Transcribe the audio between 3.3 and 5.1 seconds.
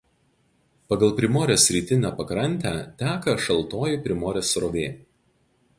šaltoji Primorės srovė.